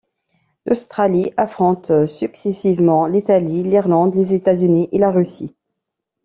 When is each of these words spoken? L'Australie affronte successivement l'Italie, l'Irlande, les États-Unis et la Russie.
L'Australie 0.65 1.31
affronte 1.37 2.07
successivement 2.07 3.05
l'Italie, 3.05 3.61
l'Irlande, 3.61 4.15
les 4.15 4.33
États-Unis 4.33 4.89
et 4.91 4.97
la 4.97 5.11
Russie. 5.11 5.55